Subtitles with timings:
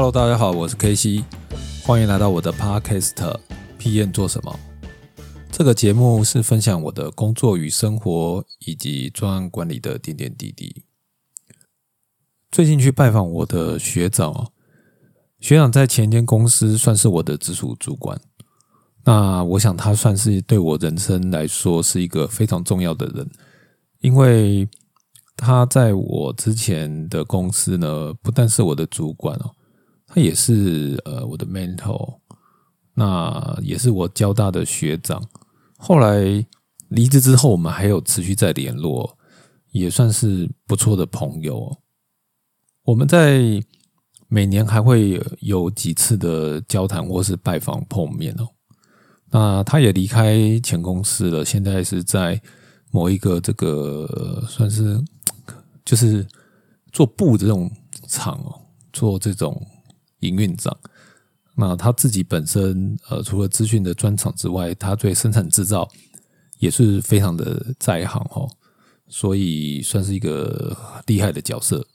[0.00, 1.24] Hello，大家好，我是 K C，
[1.82, 3.14] 欢迎来到我的 Podcast
[3.80, 4.56] 《PM 做什么》。
[5.50, 10.84] 这个节目是分享我的工作与生活，以及专案管理的点点滴滴。
[12.52, 14.52] 最近去拜访我的学长，
[15.40, 18.20] 学长在前间公司算是我的直属主管。
[19.04, 23.28] 那我想他算是对我人生来说是一个非常重要的人，
[23.98, 24.68] 因为
[25.36, 29.50] 他在我之前的公司呢，不但是我的主管哦。
[30.10, 32.18] 他也是呃我的 mentor，
[32.94, 35.22] 那也是我交大的学长。
[35.76, 36.44] 后来
[36.88, 39.18] 离职之后，我们还有持续在联络，
[39.70, 41.76] 也算是不错的朋友。
[42.84, 43.62] 我们在
[44.28, 48.48] 每年还会有几次的交谈或是拜访碰面哦。
[49.30, 52.40] 那他也离开前公司了，现在是在
[52.90, 54.98] 某一个这个算是
[55.84, 56.26] 就是
[56.92, 57.70] 做布这种
[58.08, 58.58] 厂哦，
[58.90, 59.54] 做这种。
[60.20, 60.76] 营运长，
[61.54, 65.88] 那他自己本身呃，除了资讯的专长之外，他对生产制造
[66.58, 68.48] 也是非常的在行哦，
[69.08, 71.86] 所以算是一个厉害的角色。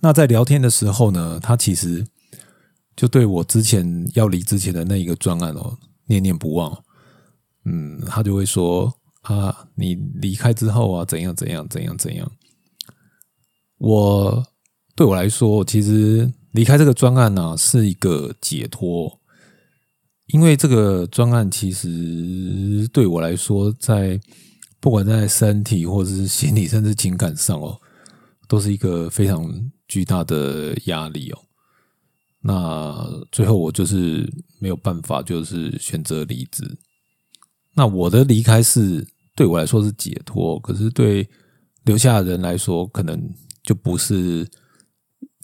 [0.00, 2.06] 那在聊天的时候呢，他其实
[2.94, 5.76] 就对我之前要离之前的那一个专案哦
[6.06, 6.84] 念念不忘，
[7.64, 8.92] 嗯，他就会说
[9.22, 12.30] 啊，你离开之后啊，怎样怎样怎样怎样。
[13.78, 14.46] 我
[14.94, 16.32] 对我来说，其实。
[16.56, 19.20] 离开这个专案呢，是一个解脱，
[20.28, 24.18] 因为这个专案其实对我来说，在
[24.80, 27.78] 不管在身体或者是心理，甚至情感上哦，
[28.48, 31.38] 都是一个非常巨大的压力哦。
[32.40, 34.26] 那最后我就是
[34.58, 36.78] 没有办法，就是选择离职。
[37.74, 41.28] 那我的离开是对我来说是解脱，可是对
[41.84, 43.30] 留下的人来说，可能
[43.62, 44.48] 就不是。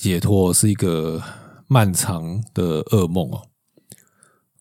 [0.02, 1.22] 解脱是一个
[1.68, 3.40] 漫长的噩梦哦。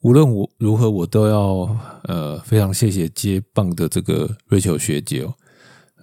[0.01, 5.33] 无论我如何，我都要呃非常谢谢接棒的这个瑞秋学姐哦，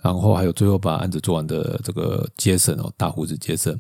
[0.03, 3.79] 然后还有最后把案子做完的这个杰森哦，大胡子杰森，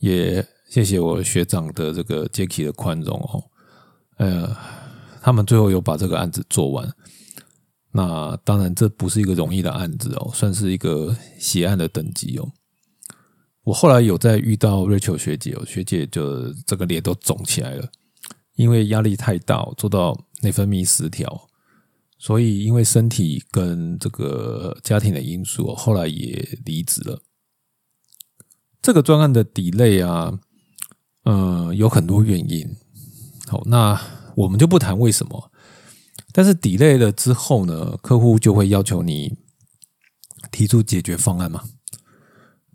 [0.00, 3.42] 也谢谢我学长的这个杰克的宽容哦。
[4.18, 4.54] 呃，
[5.22, 6.86] 他们最后有把这个案子做完。
[7.92, 12.46] 那当然，这不是一个容易的案子哦，算是一个血案的等级哦。
[13.64, 17.88] 我后来有在遇到瑞秋学姐哦，学姐就这个脸都肿起来了，
[18.56, 21.48] 因为压力太大，做到内分泌失调，
[22.18, 27.22] 所以因为身体跟这个家庭的因素，后来也离职了。
[28.80, 30.40] 这个专案的底类啊，
[31.24, 32.68] 嗯，有很多原因。
[33.46, 34.00] 好，那
[34.34, 35.52] 我们就不谈为什么，
[36.32, 39.36] 但是底类了之后呢，客户就会要求你
[40.50, 41.62] 提出解决方案嘛。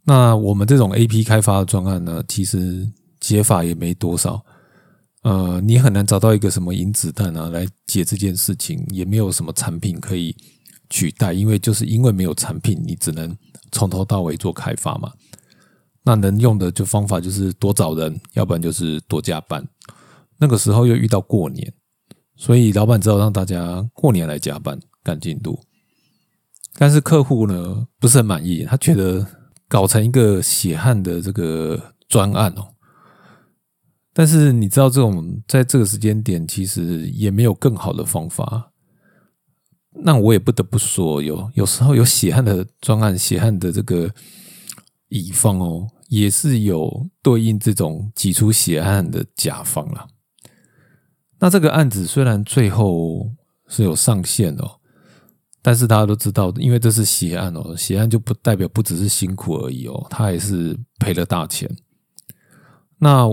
[0.09, 4.41] 那我们这种 A P 开发的专案呢，其实解法也没多少，
[5.23, 10.33] 呃，你很难找到一个什么银子弹啊来解这件事情，也没有什么产品可以
[10.89, 13.35] 取代，因为就是因为没有产品，你只能
[13.73, 15.11] 从头到尾做开发嘛。
[16.03, 19.61] 那能用的就方法就是多找人，要不然就是多加班。
[20.37, 21.73] 那个时候又遇到过年，
[22.37, 25.59] 所以老板只好让大家过年来加班赶进度。
[26.77, 29.27] 但是客户呢不是很满意，他觉得。
[29.67, 32.73] 搞成一个血汗的这个专案哦，
[34.13, 38.71] 但是你知道，这种在这个时间点，其实也没有更好的方法。
[39.91, 44.13] 那我也不得不说，有有时候 有血汗的专案，血汗的这个
[45.09, 50.07] 乙方哦，也是有对应这种挤出血汗的甲方了。
[51.39, 53.31] 那这个案子虽然最后
[53.67, 54.79] 是有上线哦。
[55.67, 61.69] 但是大家都知道，因为这是血案哦，血案就不代表不只是辛苦而已哦，他也是赔了大钱。
[62.99, 63.27] 那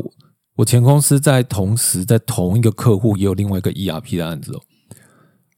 [0.57, 4.61] 我前公司在同时在同一个客户也有另外一个 ERP 的案子哦，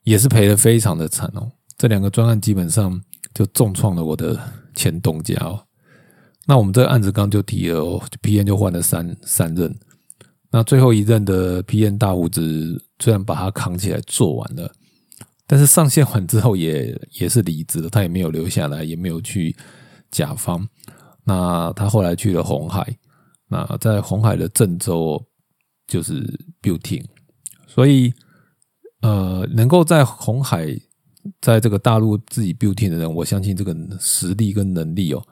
[0.03, 1.51] 也是赔的非常的惨哦。
[1.79, 3.01] 这两个专案基本上
[3.33, 4.39] 就重创了我的
[4.75, 5.65] 前东家哦。
[6.47, 9.75] 那我们这个案子刚就提了哦，PN 就换了三三任，
[10.51, 14.71] 那最后一任的 PN 大胡子虽然把他扛起来做完了。
[15.47, 19.57] 但是上线完之后 也也是离职了，他也没有留下来，也没有去
[20.11, 20.69] 甲方。
[21.25, 22.99] 那他后来去了红海，
[23.49, 25.25] 那在红海的郑州
[25.87, 26.23] 就是
[26.63, 27.05] building，
[27.67, 28.13] 所以
[29.03, 30.67] 呃，能够在红海
[31.41, 35.25] 在这个大陆自己 building 的人，我相信这个实力跟能力哦，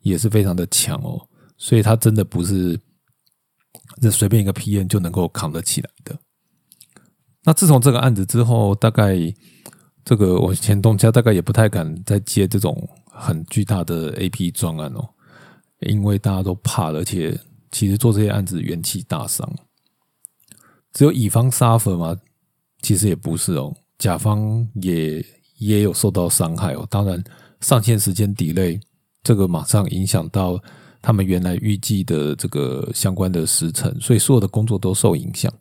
[0.00, 1.28] 也是非常的强哦。
[1.56, 2.78] 所以他真的不是
[4.00, 6.18] 这随便一个 PM 就能够扛得起来的。
[7.44, 9.16] 那自从这个案子之后，大概
[10.04, 15.06] 这个我前东家大概也不太敢再接这种很巨大的 AP 专案哦，
[15.80, 17.38] 因为大家都怕，而且
[17.70, 19.48] 其实做这些案子元气大伤。
[20.92, 22.16] 只有乙方 suffer 吗？
[22.82, 25.24] 其实也不是哦，甲方也
[25.58, 26.86] 也有受到伤害哦。
[26.88, 27.22] 当然，
[27.60, 28.80] 上线时间 delay，
[29.22, 30.58] 这个马上影响到
[31.02, 35.52] 他们原来预计的这个相关的时程，所以所有的工作都受影响。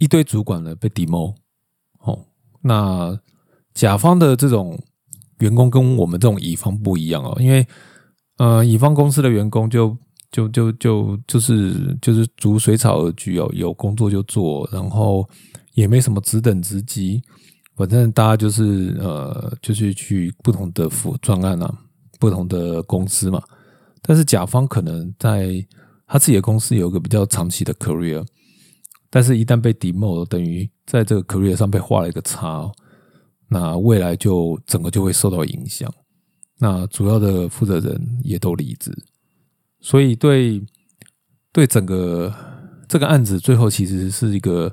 [0.00, 1.34] 一堆主管呢被 demo
[2.00, 2.18] 哦，
[2.62, 3.16] 那
[3.74, 4.82] 甲方的这种
[5.38, 7.64] 员工跟我们这种乙方不一样哦，因为
[8.38, 9.94] 呃，乙方公司的员工就
[10.32, 15.28] 就就就就是就是逐水草而居哦，有工作就做，然后
[15.74, 17.22] 也没什么职等职级，
[17.76, 21.78] 反正大家就是呃，就是去不同的服专案啊，
[22.18, 23.42] 不同的公司嘛。
[24.00, 25.62] 但是甲方可能在
[26.06, 28.26] 他自己的公司有一个比较长期的 career。
[29.10, 32.72] 但是，一旦被 demo，等于在这个 career 上被画了一个叉，哦
[33.48, 35.92] 那未来就整个就会受到影响。
[36.58, 38.96] 那主要的负责人也都离职，
[39.80, 40.64] 所以对
[41.50, 42.32] 对整个
[42.88, 44.72] 这个案子最后其实是一个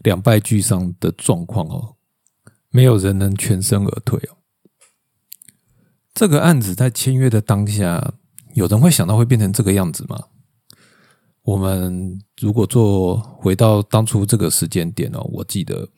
[0.00, 1.96] 两败俱伤的状况哦，
[2.68, 4.36] 没有人能全身而退哦。
[6.12, 8.12] 这个案子在签约的当下，
[8.52, 10.26] 有人会想到会变成这个样子吗？
[11.44, 15.88] 我们如果做回到当初这个时间点哦，我记得，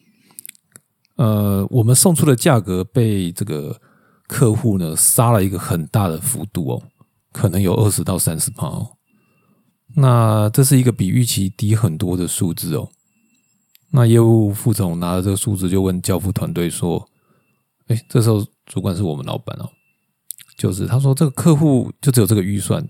[1.16, 3.78] 呃，我们送出的价格被这个
[4.26, 6.82] 客户呢杀了一个很大的幅度哦，
[7.30, 8.96] 可能有二十到三十趴哦。
[9.96, 12.88] 那这是一个比预期低很多的数字哦。
[13.92, 17.06] 那业务副总拿着这个数字就问交付团队说
[17.88, 19.68] ：“哎，这时候主管是我们老板哦，
[20.56, 22.82] 就是他说这个客户就只有这个预算。”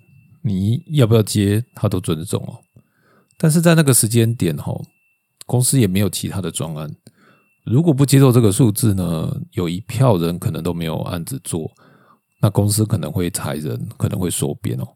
[0.47, 2.61] 你要不要接，他都尊重哦。
[3.39, 4.79] 但是在那个时间点哈，
[5.47, 6.95] 公司也没有其他的专案。
[7.65, 11.73] 如果不接受这个数字呢，有一票人可能都没有案子做，
[12.43, 14.87] 那公司可能会裁人，可能会缩编哦。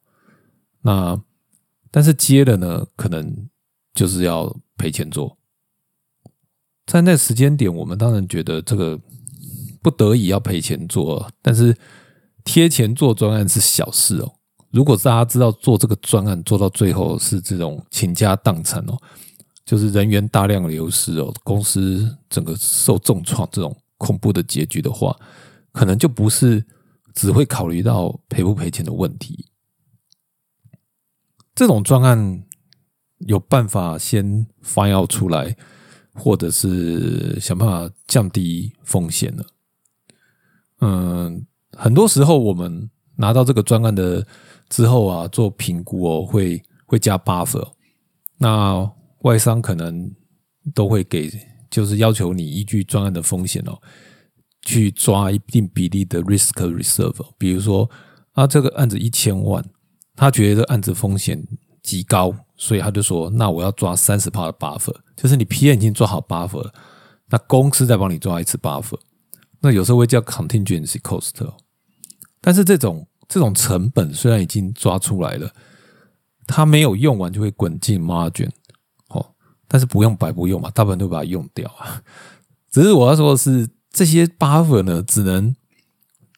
[0.82, 1.18] 那
[1.90, 3.48] 但是接了呢，可能
[3.94, 5.38] 就是要赔钱做。
[6.86, 9.00] 在那时间点，我们当然觉得这个
[9.80, 11.74] 不得已要赔钱做，但是
[12.44, 14.34] 贴钱做专案是小事哦。
[14.70, 18.98] 如果大家知道做这个专案做到最后是这种倾家荡产哦，
[19.64, 25.16] 就是人员大量流失哦，公司整个受重创这种恐怖的结局的话，
[25.72, 26.62] 可能就不是
[27.14, 29.46] 只会考虑到赔不赔钱的问题。
[31.54, 32.44] 这种专案
[33.20, 35.56] 有办法先 find out 出来，
[36.12, 39.44] 或者是想办法降低风险呢。
[40.80, 44.26] 嗯，很多时候我们拿到这个专案的。
[44.68, 47.66] 之后啊，做评估哦，会会加 buffer。
[48.36, 48.90] 那
[49.22, 50.10] 外商可能
[50.74, 51.30] 都会给，
[51.70, 53.78] 就是要求你依据专案的风险哦，
[54.62, 57.26] 去抓一定比例的 risk reserve。
[57.36, 57.88] 比如说
[58.32, 59.64] 啊，这个案子一千万，
[60.14, 61.42] 他觉得这案子风险
[61.82, 66.70] 极高，所以他就说，那我要抓三十帕的 buffer，就是你 P 已经做好 buffer，
[67.28, 68.98] 那公司再帮你抓一次 buffer。
[69.60, 71.32] 那有时候会叫 contingency cost，
[72.40, 73.06] 但是这种。
[73.28, 75.52] 这种成本虽然已经抓出来了，
[76.46, 78.48] 它没有用完就会滚进 margin，
[79.08, 79.34] 哦，
[79.68, 82.02] 但是不用白不用嘛，大部分都把它用掉啊。
[82.72, 85.54] 只是我要说的是，这些 buffer 呢，只能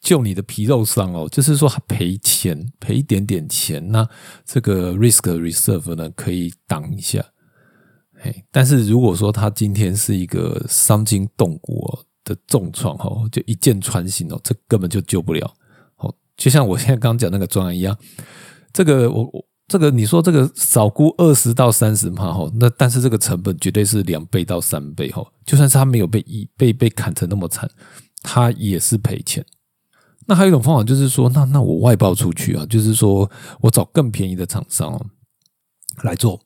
[0.01, 4.07] 救你的皮肉伤哦，就是说赔钱赔一点点钱，那
[4.45, 7.23] 这个 risk reserve 呢可以挡一下。
[8.21, 15.53] 哎，但是如果说他今天是一个伤筋动骨的重创哦，就一箭穿心哦，这根本就救不了。
[16.41, 17.95] 就像我现在刚讲那个专一样，
[18.73, 25.23] 这个我我这个你说这个少估二十到三十嘛哈，那但是这个成本绝对是两倍到三倍哈。
[25.45, 27.69] 就算是他没有被一被被砍成那么惨，
[28.23, 29.45] 他也是赔钱。
[30.25, 33.29] 那还有一种方法就是说，那那我外包出去啊，就是说
[33.59, 34.99] 我找更便宜的厂商
[36.01, 36.41] 来做。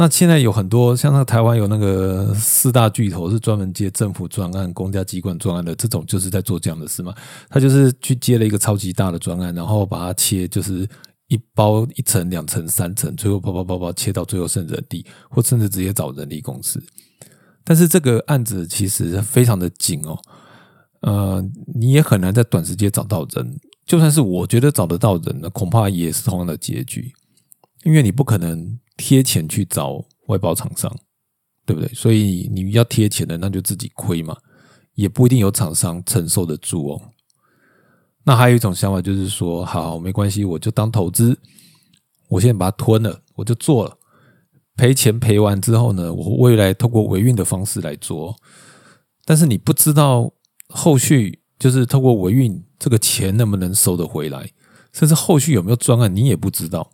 [0.00, 7.12] 那现在有很多像那台湾有那个四大巨头是专门接政府专案、公家机关专案的，这种就是在做这样的事嘛。
[7.48, 10.88] 他就是去接了一个超级大的专案，然后把它切，就是
[11.26, 16.80] 一包一层、两层、三层，最后包包包包切到最后剩人力，或甚至直接找人力公司。
[17.64, 20.16] 但是这个案子其实非常的紧哦，
[21.00, 23.58] 呃，你也很难在短时间找到人。
[23.84, 27.12] 就算是我觉得找得到人呢，恐怕也是同样的结局，
[27.82, 28.78] 因为你不可能。
[28.98, 30.94] 贴钱去找外包厂商，
[31.64, 31.88] 对不对？
[31.94, 34.36] 所以你要贴钱的，那就自己亏嘛，
[34.94, 37.00] 也不一定有厂商承受得住哦。
[38.24, 41.38] 那还有一种想法就是说，好，没关系，我就当投资，
[42.28, 43.96] 我现在把它吞了，我就做了，
[44.76, 48.36] 赔钱赔完之后呢，我未来透过维运的方式来做。
[49.24, 50.30] 但是你不知道
[50.68, 54.50] 后续就是透过维运这个钱能不能收得回来，
[54.92, 56.90] 甚至后续有没有专案，你也不知道。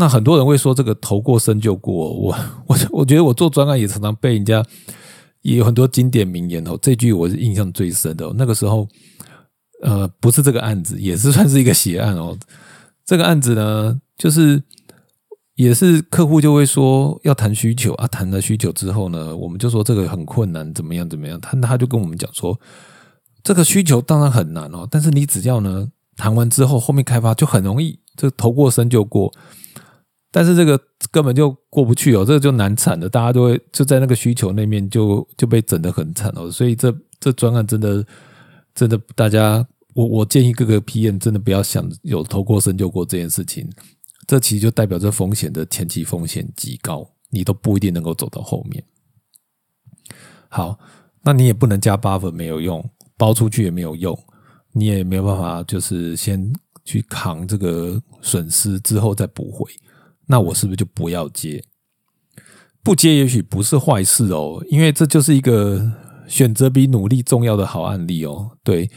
[0.00, 2.34] 那很多人会说这个头过身就过，我
[2.66, 4.64] 我我觉得我做专案也常常被人家
[5.42, 8.32] 也有很多经典名言哦，这句我是印象最深的。
[8.34, 8.88] 那个时候，
[9.82, 12.34] 呃，不是这个案子，也是算是一个血案哦。
[13.04, 14.62] 这个案子呢，就是
[15.56, 21.38] 也是客户就会说要谈需求啊，谈了需求之后呢，我们就说这个很困难，怎么样怎么样？
[21.38, 22.58] 他他就跟我们讲说，
[23.42, 29.30] 这个需求当然很难哦，但是你只要呢谈完之后，后面开发就很容易，这头过身就过。
[30.32, 38.06] 但是这个根本就过不去哦，这个就难产的，大家都会就在那个需求那面就就被整得很惨哦，所以这这专案真的
[38.74, 43.68] 真的大家，我我建议各个 PM 真的不要想有投过身就过这件事情，
[44.26, 48.84] 这其实就代表着风险的前期风险极高，你都不一定能够走到后面。
[50.48, 50.78] 好，
[51.22, 54.16] 那你也不能加 buffer 没有用，包出去也没有用，
[54.72, 56.52] 你也没有办法就是先
[56.84, 59.68] 去扛这个损失之后再补回。
[60.30, 61.62] 那我是不是就不要接？
[62.82, 65.92] 不接也许不是坏事哦，因为这就是一个
[66.28, 68.56] 选择比努力重要的好案例哦。
[68.62, 68.88] 对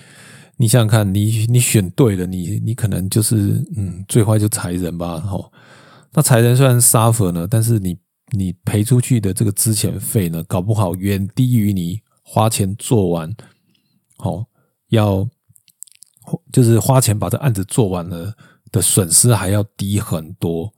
[0.57, 5.21] 你想想看，你你选对了，你你可能就是嗯，最坏就裁人吧。
[5.25, 5.51] 哦，
[6.13, 7.97] 那裁人虽然 suffer 呢，但是你
[8.37, 13.35] 你赔出去的这个资遣费呢，搞不好远低于你花钱做完，
[14.17, 14.45] 好
[14.89, 15.27] 要
[16.53, 18.33] 就是花钱把这案子做完了
[18.71, 20.71] 的损失还要低很多。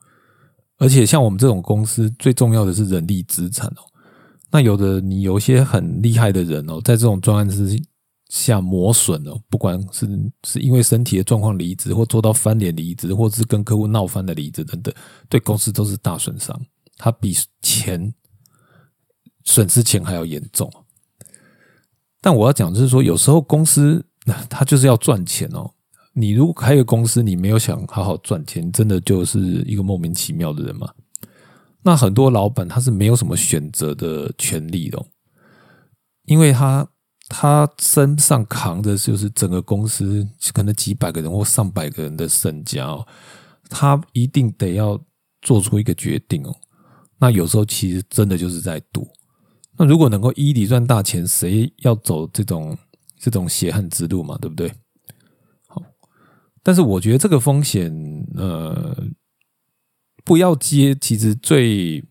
[0.78, 3.82] 而且像我们这种公司，最重要的是人力资产哦。
[4.52, 7.78] 那有的你有一些很厉害的人哦，在这种专案之
[8.30, 10.08] 下磨损哦，不管是
[10.46, 14.94] 是因为身体的状况离职，或做到翻脸离职，或是跟客户闹翻的离职等等，
[15.30, 16.60] 对公司都是大损伤。
[16.98, 18.14] 它比钱
[19.44, 20.72] 损失钱还要严重。
[22.22, 25.70] 但我要讲就是说，有时候公司那它就是要赚钱哦。
[26.18, 30.90] 你如果开个公司，你没有想好好赚钱，真的就是一个莫名其妙的人嘛？
[31.84, 35.06] 那很多老板他是没有什么选择的权利的，
[36.26, 36.88] 因为他
[37.28, 43.06] 他身上扛的就是整个公司可能几百个人或上百个人的身家哦，
[43.70, 44.98] 他一定得要
[45.42, 46.56] 做出一个决定哦。
[47.20, 49.08] 那有时候其实真的就是在赌。
[49.78, 52.78] 那如果能够一底赚大钱，谁要走这种
[53.20, 54.38] 这种血汗之路嘛？
[54.42, 54.72] 对不对？
[56.66, 57.94] 但是我觉得这个风险，
[58.36, 58.98] 呃，
[60.24, 60.96] 不要接。
[61.00, 62.04] 其实最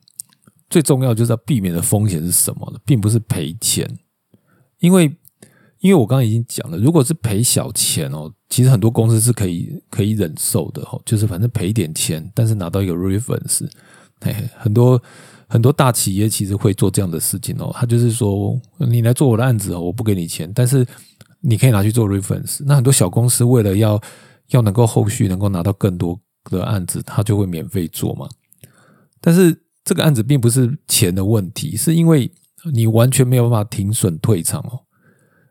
[0.70, 2.78] 最重要就是要避免的风险是什么呢？
[2.86, 3.98] 并不是赔钱，
[4.78, 5.12] 因为
[5.80, 13.68] 因为我刚刚已经讲了，如果是赔小钱哦，其实很多公司是可以可以忍受的哦，就是反正赔点钱，但是拿到一个 reference。
[14.20, 15.02] 哎，很多
[15.48, 20.86] 很多大企业其实会做这样的事情哦，他就是说你来做我的案子哦，我不给你钱，但是
[21.40, 22.62] 你可以拿去做 reference。
[22.64, 24.00] 那很多小公司为了要
[24.48, 28.28] 要能够后续能够拿到更多的案子，他就会免费做嘛。
[29.20, 32.30] 但是这个案子并不是钱的问题，是因为
[32.72, 34.84] 你完全没有办法停损退场哦，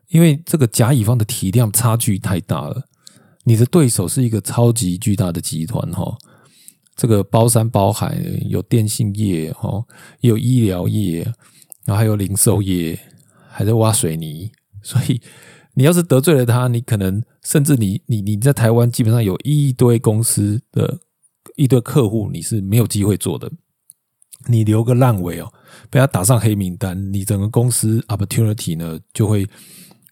[0.08, 2.84] 因为这个甲乙方的体量差距太大了。
[3.44, 6.16] 你的对手是一个超级巨大的集团哈，
[6.96, 9.84] 这个包山包海，有电信业哈，
[10.20, 11.24] 有医疗业，
[11.84, 12.98] 然后还有零售业，
[13.50, 14.50] 还在挖水泥，
[14.82, 15.20] 所以。
[15.76, 20.98] 你要是得罪了他，你可能甚至你你你在台湾基本上有一堆公司的
[21.54, 23.52] 一堆客户，你是没有机会做的。
[24.46, 25.52] 你留个烂尾哦，
[25.88, 29.46] 被他打上黑名单，你整个公司 opportunity 呢就会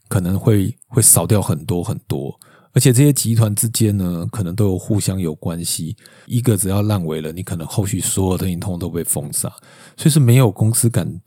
[0.09, 2.39] 可能会会少掉很多很多。
[2.75, 5.95] 而且这些集团之间呢，可能都有互相有关系。
[6.27, 9.53] 一个只要烂尾了，你可能后续所有的运通都被封杀，
[9.97, 11.21] 所以是没有公司敢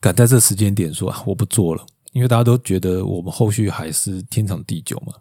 [0.00, 1.86] 敢在这时间点说啊我不做了。
[2.12, 5.12] 因为大家都觉得我们后续还是天长地久嘛，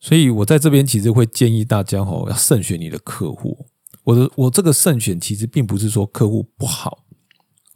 [0.00, 3.66] 所以我在这边其实会建议大家哦，要慎选你的客户。
[4.04, 7.04] 我的我这个慎选其实并不是说客户不好，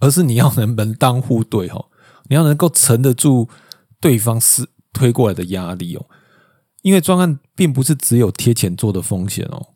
[0.01, 1.91] 而是你要能门当户对哦，
[2.29, 3.49] 你要能够承得住
[4.01, 6.07] 对方是推过来的压力哦。
[6.81, 9.69] 因为专案并不是只有贴钱做的风险哦，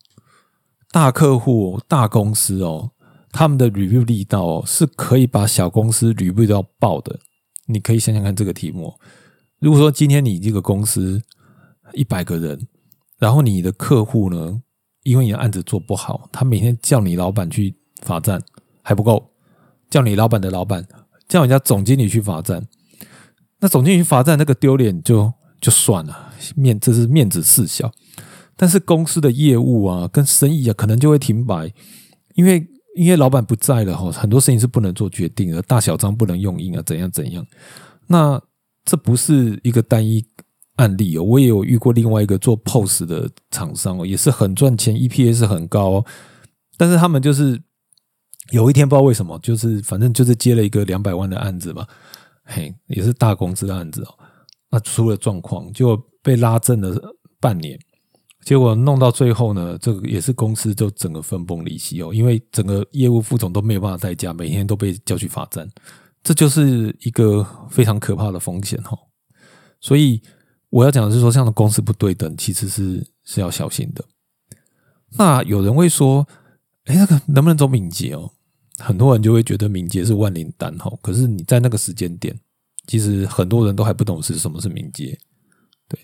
[0.91, 2.93] 大客户、大公司哦，
[3.31, 7.21] 他们的 review 力道哦，是可以把小公司 review 到爆的。
[7.67, 8.95] 你可以想想看这个题目：
[9.59, 11.23] 如果说今天你这个公司
[11.99, 12.69] 一百个人，
[13.19, 14.63] 然后你的客户呢，
[15.03, 18.41] 因为你的案子做不好，他每天叫你老板去罚站
[18.83, 19.31] 还不够，
[19.91, 20.87] 叫你老板的老板
[21.29, 22.67] 叫人家总经理去罚站，
[23.61, 27.93] 那总经理去罚站那个丢脸就就算了，面这是面子事小，
[28.57, 31.73] 但是公司的业务啊跟生意啊可能就会停摆，
[32.35, 32.67] 因为。
[32.97, 37.47] 因为老板不在了哈，很多事情是不能做决定的，大小张不能用印啊，怎样怎样？
[38.09, 38.43] 那
[38.85, 40.27] 这不是一个单一
[40.79, 46.05] 案例哦，我也有遇过另外一个做 POS 的厂商哦，也是很赚钱，EPS 很高，哦
[46.77, 47.61] 但是他们就是
[48.53, 51.85] 有一天不知道为什么，就是反正就是接了一个两百万的案子嘛，
[52.45, 54.15] 嘿，也是大公司的案子哦。
[54.71, 56.97] 那出了状况，就被拉正了
[57.41, 57.77] 半年，
[58.45, 65.69] 结果弄到最后呢，这个也是公司就整个分崩离析哦，因为整个业务副总都没有办法代驾，每天都被叫去罚站，
[66.23, 68.99] 这就是一个非常可怕的风险哦。
[69.81, 70.23] 所以
[70.71, 74.05] 我要讲的是说，这样的公司不对等，其实是是要小心的。
[75.17, 76.27] 那有人会说，
[76.85, 78.31] 哎，那个能不能走敏捷哦？
[78.79, 80.93] 很多人就会觉得敏捷是万灵丹哈。
[81.01, 82.39] 可是你在那个时间点，
[82.87, 85.19] 其实很多人都还不懂是什么是敏捷，
[85.89, 85.99] 对。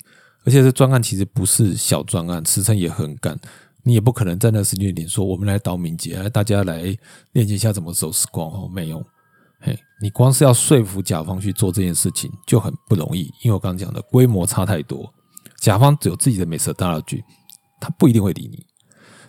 [0.44, 3.38] 而且这专案其实不是小专案，时程也很赶，
[3.82, 6.96] 你也不可能在那个时间点说我们来导敏捷，来大家来
[7.32, 9.04] 练习一下怎么走时光哦，没有。
[9.64, 15.10] 嘿，你光是要说服甲方去做这件事情就很不容易，因为我刚刚讲的规模差太多，
[15.58, 17.24] 甲方只有自己的美色大剧，
[17.80, 18.66] 他不一定会理你。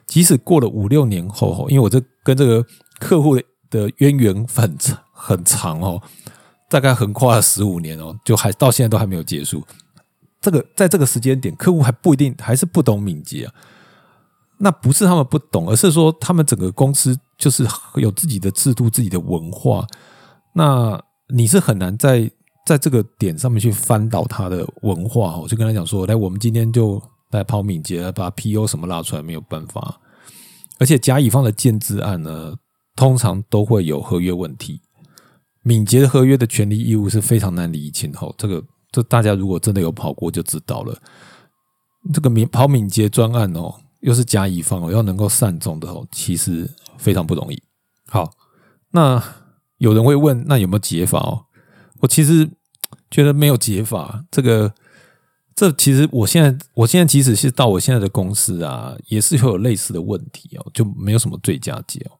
[0.05, 2.65] 即使过了五六年后，因为我这跟这个
[2.99, 3.39] 客户
[3.69, 6.01] 的渊源很长很长哦，
[6.69, 9.63] 大概横跨了十五年哦，就还到现在都还没有结束。
[10.41, 13.53] 这个在这个时间点，客户还不一定还是不懂敏捷啊。
[14.57, 17.65] 那不是他们不懂，而是说他们整个公司就是
[17.95, 19.87] 有自己的制度、自己的文化。
[20.55, 22.31] 那你是很难在
[22.65, 25.37] 在这个点上面去翻倒他的文化。
[25.37, 26.99] 我就跟他讲说：“来，我们今天就。”
[27.31, 29.99] 来跑敏捷，把 PO 什么拉出来没有办法，
[30.79, 32.53] 而且甲乙方的建制案呢，
[32.95, 34.79] 通常都会有合约问题。
[35.63, 40.97] 敏捷的合约的权利义务是非常难理清吼，这个这大家如果真的有跑过就知道了。
[42.13, 47.61] 这个敏跑敏捷专案哦，又是甲乙方哦，要能够善终的哦，其实非常不容易。
[48.07, 48.31] 好，
[48.91, 49.21] 那
[49.85, 51.45] 有人会问，那有没有解法哦？
[52.01, 52.49] 我其实
[53.09, 54.73] 觉得没有解法，这个。
[55.57, 62.19] 这其实，我现在，我现在即使是到我现在的公司啊，也是会有类似的问题哦，就没有什么最佳解哦。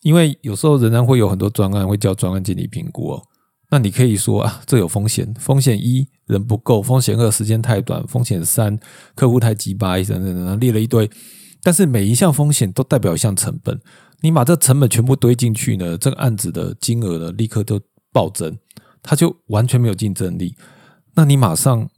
[0.00, 3.22] 因为有时候仍然会有很多专案会叫专案经理评估哦。
[3.70, 8.76] 那你可以说啊，这有风险，风险一人不够，风险二时间太短，风险三
[9.14, 11.08] 客户太鸡巴，等等等，列了一堆。
[11.62, 13.80] 但是每一项风险都代表一项成本，
[14.22, 17.80] 你把这成本全部堆进去呢，这个案子的金额呢，立刻就
[18.12, 18.56] 暴增，
[19.02, 20.56] 它就完全没有竞争力。
[21.14, 21.88] 那你马上。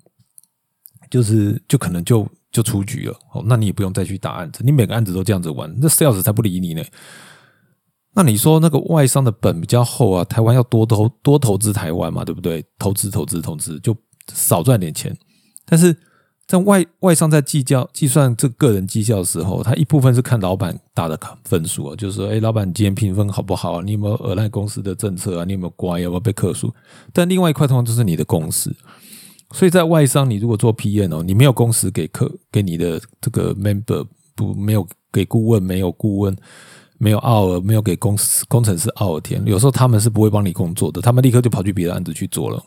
[1.11, 6.83] 就是就可能就就出局了哦，那你也不用再去打案子，你每个案子都这样子玩，那 sales 才不理你呢。
[8.15, 12.65] 那你说那个外商的本比较厚啊，台湾要多投多投资台湾嘛，对不对？
[12.81, 13.97] 投资投资投资就
[14.33, 15.17] 少赚点钱，
[15.67, 15.97] 但是
[16.47, 23.83] 在外外商在计较计算这个人绩效的时候，他一部分是看老板打的分数啊，就是说，哎，老板今天评分好不好啊？
[23.83, 25.45] 你有没有尔赖公司的政策啊？
[25.45, 26.01] 你有没有乖？
[26.01, 26.73] 有没有被克数？
[27.13, 28.75] 但另外一块通常就是你的公司。
[29.53, 34.05] 所以在外商，你如果做 P N 哦，你没有工时给客给你的这个 member
[34.35, 36.37] 不没有给顾问，没有顾问，
[36.99, 42.63] 没有奥尔，没有给公司工程师奥尔天，有时候他们是不会帮你工作的，他们立刻就跑去别的案子去做了。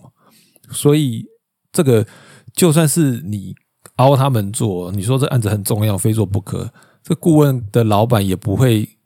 [0.72, 1.26] 所以
[1.72, 2.06] 这个
[2.54, 3.54] 就算是你
[3.98, 6.72] 凹他们做，你说这案子很重要，非做不可，
[7.04, 8.98] 这顾问的老板也不会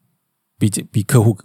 [0.58, 1.38] 比比客户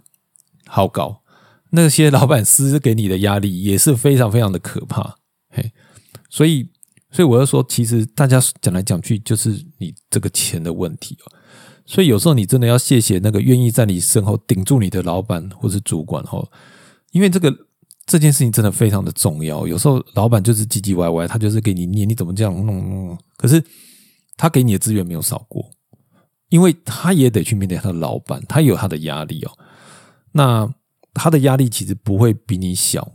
[0.65, 1.23] 好搞。
[1.71, 5.17] 那些老板施给你的压力也是非常非常的可怕，
[5.49, 5.73] 嘿。
[6.29, 6.69] 所以，
[7.11, 11.31] 所以我要说，其实大家讲来讲去，就是你这个钱的问题哦。
[11.85, 16.49] 所以有时候你真的要谢谢那个愿意在你身后顶住你的老板或是主管哦，
[17.11, 17.53] 因为这个
[18.07, 19.67] 这件事情真的非常的重要。
[19.67, 23.17] 有时候老板就是唧唧歪歪，他就是给你念，你怎么这样弄弄？
[23.37, 23.63] 可是
[24.35, 25.69] 他给你的资源没有少过，
[26.49, 29.51] 因为他也得去面对他的老板，他有他的压力哦。
[30.31, 30.73] 那
[31.13, 33.07] 他的压力其实不会比你小，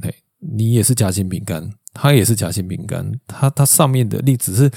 [0.00, 1.70] 对，你也是夹心饼干。
[1.98, 4.70] 他也是夹心饼干，它它上面的粒只是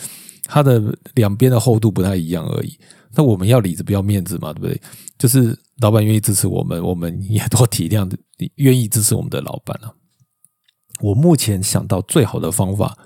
[0.45, 0.81] 它的
[1.15, 2.79] 两边的厚度不太一样而已。
[3.13, 4.81] 那我们要里子不要面子嘛，对不对？
[5.17, 8.09] 就是老板愿意支持我们，我们也多体谅，
[8.55, 9.93] 愿意支持我们的老板啊。
[10.99, 12.97] 我目前想到最好的方法，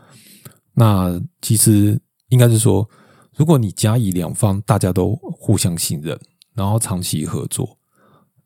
[0.74, 2.90] 那其实应该是说，
[3.36, 6.20] 如果你甲乙两方大家都互相信任，
[6.54, 7.78] 然后长期合作，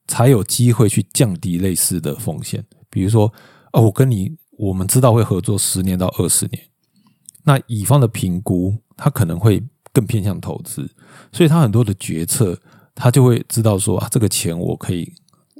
[0.07, 2.65] 才有机会去降低类似的风险。
[2.89, 3.33] 比如说，
[3.73, 4.37] 哦，我跟你。
[4.59, 6.59] 我们知道会合作十年到二十年，
[7.43, 9.63] 那乙方的评估他可能会
[9.93, 10.89] 更偏向投资，
[11.31, 12.59] 所以他很多的决策
[12.99, 15.13] 他就会知道说啊，这个钱我可以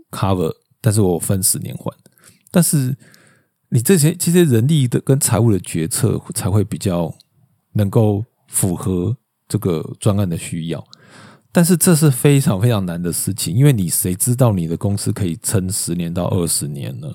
[0.10, 1.96] cover，但是我分十年还。
[2.50, 2.98] 但是
[3.70, 7.16] 你这些这些人力的跟财务的决策才会比较
[7.74, 9.16] 能够符合
[9.48, 10.84] 这个专案的需要，
[11.52, 17.12] 但是这是非常非常难的事情，因为你谁知道你的公司可以撑十年到二十年呢？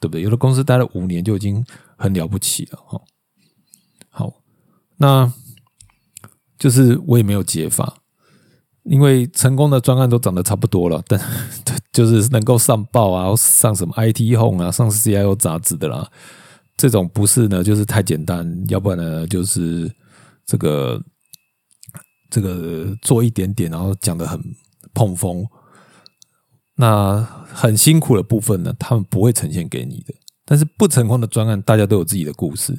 [0.00, 0.22] 对不对？
[0.22, 1.64] 有的公司待了五年就已经
[1.96, 3.00] 很了不起了哈。
[4.10, 4.32] 好，
[4.98, 5.32] 那
[6.58, 8.03] 就是我也没有解法。
[8.84, 11.20] 因为成功的专案都长得差不多了，但
[11.92, 16.10] 就是能够上报啊，上什么 IT Home 啊，上 CIO 杂志的啦。
[16.76, 19.90] 这种不是呢，就是太简单；要不然呢，就是
[20.44, 21.00] 这个
[22.30, 24.40] 这个做一点点，然后讲的很
[24.92, 25.46] 碰风。
[26.76, 30.12] 那很辛苦的部分呢，他们不会呈现给你的。
[30.44, 32.76] 但是不成功的专案，大家都有自己的故事，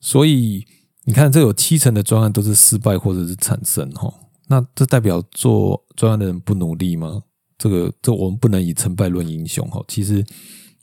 [0.00, 0.64] 所以
[1.04, 4.12] 你看，这有七成的专案都是失败或者是产生哈。
[4.48, 7.22] 那这代表做专案的人不努力吗？
[7.56, 9.82] 这个这我们不能以成败论英雄哈。
[9.88, 10.24] 其实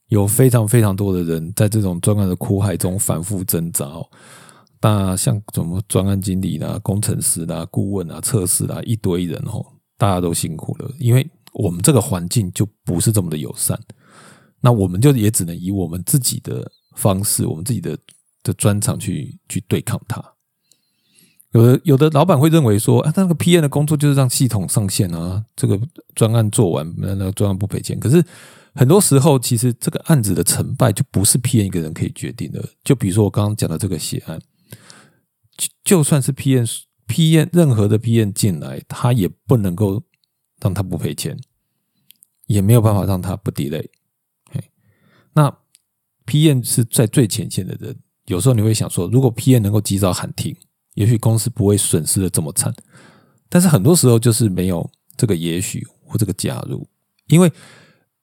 [0.07, 3.87] 有非常非常多的人在这种专案的苦海中反复挣扎。
[4.81, 9.63] 那像什么专案经理啦、工程师啦、顾问啊、测试啦，一堆人哦，
[9.97, 13.79] 大家都辛苦了，因为我们这个环境就不是这么的友善。
[14.59, 17.95] 那我们就也只能以我们自己的方式，我们自己的
[18.41, 20.30] 的专长去去对抗它。
[21.53, 25.77] 有的有的老板会认为说，啊，那个 PM 的工作就是让系统上线啊，这个
[26.15, 27.99] 专案做完，那那个专案不赔钱。
[27.99, 28.23] 可是
[28.73, 32.63] 很多时候，其实这个案子的成败就不是 PM 一个人可以决定的。
[32.85, 34.39] 就比如说我刚刚讲的这个血案，
[35.57, 40.01] 就就算是 PM，PM 任何的 PM 进来，他也不能够
[40.61, 41.37] 让他不赔钱，
[42.45, 43.85] 也没有办法让他不 delay。
[45.33, 45.53] 那
[46.25, 50.55] PM 是在最前线的人，有时候你会想说，如果 PM 能够及早喊停。
[50.95, 52.73] 也许公司不会损失的这么惨，
[53.49, 56.87] 但是很多时候就是没有这个也许或这个假如，
[57.27, 57.51] 因为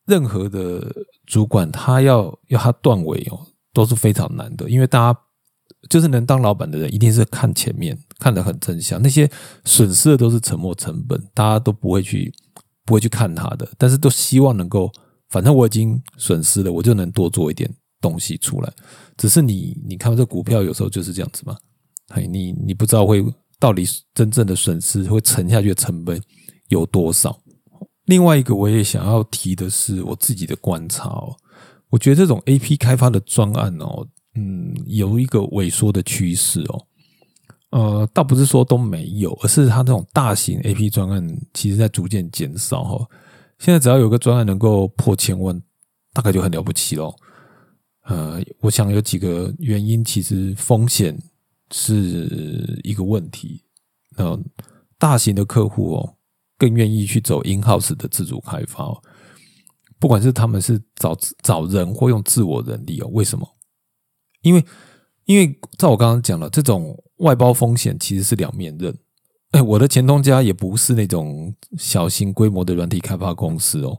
[0.04, 0.94] 任何的
[1.26, 5.20] 主管他要要他断尾哦都是非常难的，因为大家
[5.88, 9.31] 就是能当老板的人一定是看前面看得很真相，那些
[9.64, 12.33] 损失的都是沉没成本，大家都不会去
[12.85, 14.90] 不会去看他的，但是都希望能够，
[15.28, 18.72] 反正我已经损失了，我就能多做一点东西出来。
[19.16, 21.57] 只是你你看这股票有时候就是这样子嘛。
[22.09, 23.25] 哎，你你不知道会
[23.59, 26.21] 到底真正的损失会沉下去的成本
[26.68, 27.38] 有多少？
[28.07, 31.37] 另外一个我也想要提的是我自己的观察哦，
[31.90, 36.87] 我觉得这种 A P 开发的专案哦，嗯，有一个萎缩的趋势哦。
[37.71, 43.07] 呃，倒不是说都没有，而是它这种大型 A P 专案其实在逐渐减少哈。
[43.59, 45.61] 现在只要有个专案能够破千万，
[46.14, 47.14] 大概就很了不起喽。
[48.05, 51.14] 呃，我想有几个原因，其实风险。
[51.70, 53.64] 是一个问题。
[54.16, 54.38] 那
[54.98, 56.16] 大型的客户哦，
[56.57, 58.85] 更愿意去走 in house 的自主开发，
[59.98, 63.09] 不管是他们是找找人或用自我人力哦。
[63.12, 63.48] 为什么？
[64.42, 64.64] 因为
[65.26, 68.96] 因为照我刚刚讲了，这种外包风险其实是两面刃。
[69.52, 73.96] 哎，我的前东家也不是那种小型规模的软体开发公司哦，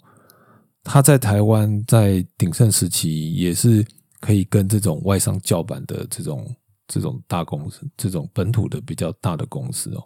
[0.84, 3.86] 他在台湾在鼎盛时期也是
[4.19, 6.55] 可以跟这种外商叫板的这种。
[6.89, 10.04] 这种大公司，这种本土的比较大的公司哦，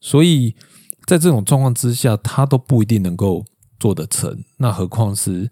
[0.00, 0.56] 所以
[1.06, 3.44] 在这种状况之下，他都不一定能够
[3.78, 4.42] 做得成。
[4.56, 5.46] 那何况是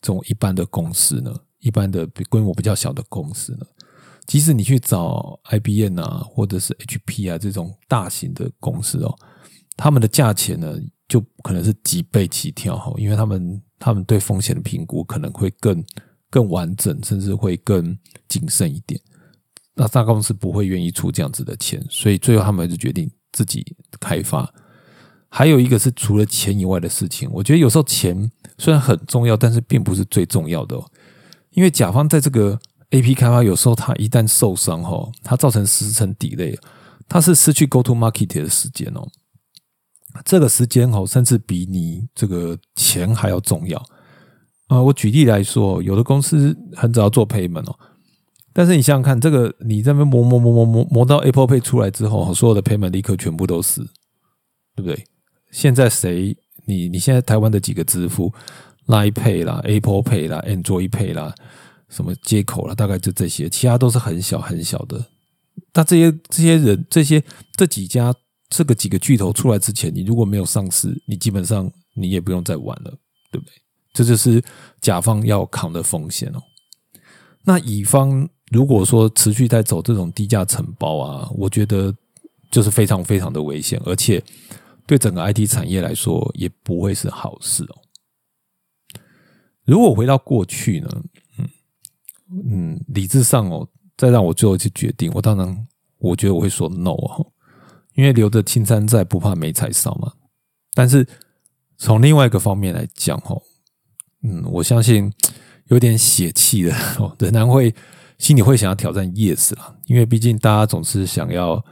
[0.00, 1.32] 这种一般的公司呢？
[1.58, 3.66] 一般的规模比较小的公司呢？
[4.26, 9.14] 即使你去找 IBM 啊，或者是 HP 啊这种大型的公司哦，
[9.76, 15.84] 他们的价钱呢，就可能是几倍起跳哈，因为他们他们对风险的评估可能会更
[16.30, 19.00] 更完整，甚至会更谨慎一点。
[19.80, 24.46] 那大公司不会愿意出这样子的钱，所以最后他们就决定自己开发。
[25.30, 30.84] 还有一个是除了钱以外的事情，我觉得有时候钱虽然很重要，但是并不是最重要的哦。
[31.52, 36.58] 因为甲方在这个 A P 开发，有时候他一旦受伤哈，他造成时程 delay，
[37.08, 39.08] 他是失去 go to market 的时间哦。
[40.26, 43.82] 这个时间哦，甚至比你这个钱还要重要。
[44.66, 47.78] 啊，我举例来说，有的公司很早做 payment 哦。
[48.52, 53.82] 但是你想想看，这个你在那边磨磨磨磨磨磨到 Apple Pay 出来之后，所有的 payment 立刻全部都死，
[54.74, 55.04] 对不对？
[55.52, 58.32] 现在谁你你现在台湾的几个支付
[58.88, 61.32] ，Line Pay 啦、Apple Pay 啦、Android Pay 啦，
[61.88, 65.06] 什么接口啦，大概就这些，其他都是很小很小的。
[65.72, 67.22] 那这些这些人这些
[67.54, 68.12] 这几家
[68.48, 72.98] 这个几个巨头出来之前，你如果没有上市，你基本上你也不用再玩了，
[73.30, 73.52] 对不对？
[73.92, 74.42] 这就是
[74.80, 76.42] 甲方要扛的风险哦。
[77.44, 78.28] 那乙方。
[78.50, 81.94] 如果说持续在走这种低价承包啊，我觉得
[82.50, 84.20] 就是非常非常的危险，而且
[84.86, 87.76] 对整个 IT 产业来说也不会是好事哦。
[89.64, 90.88] 如果回到过去呢，
[91.38, 91.48] 嗯
[92.50, 97.32] 嗯，理智上哦，再让我最后去决定，我当然我觉得我会说 no 哦，
[97.94, 100.12] 因为留着青山在，不怕没柴烧嘛。
[100.74, 101.06] 但是
[101.78, 103.40] 从另外一个方面来讲哦，
[104.24, 105.12] 嗯，我相信
[105.66, 107.72] 有点血气的哦，仍然会。
[108.20, 111.64] 心里会想要挑战 yes 啦，因为毕竟大家总是想要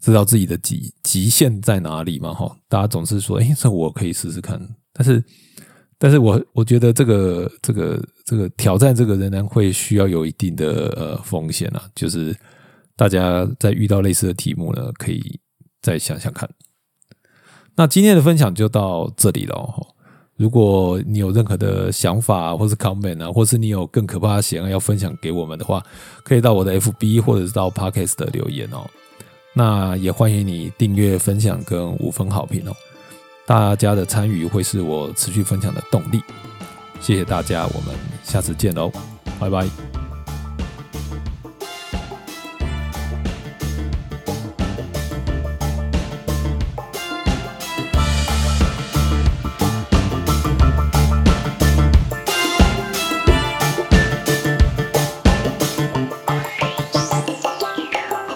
[0.00, 2.34] 知道自己的极极限在哪里嘛？
[2.34, 4.60] 哈，大家总是说，哎，这我可以试试看。
[4.92, 5.24] 但是，
[5.96, 11.88] 但是我我觉得这个这个这个挑战，这个仍然会需要有一定的呃风险啊。
[11.94, 12.36] 就是
[12.96, 15.40] 大家在遇到类似的题目呢，可以
[15.80, 16.50] 再想想看。
[17.76, 19.54] 那今天的分享就到这里了。
[19.54, 19.86] 哈，
[20.38, 25.82] 如果你有任何的想法，或是 comment 啊，或是你有更可怕的险案要分享给我们的话，
[26.22, 28.86] 可以到我的 FB 或者是到 Podcast 的留言哦。
[29.52, 32.72] 那也欢迎你订阅、分享跟五分好评哦！
[33.44, 36.22] 大家的参与会是我持续分享的动力。
[37.00, 38.92] 谢谢大家，我们下次见喽，
[39.40, 39.97] 拜拜。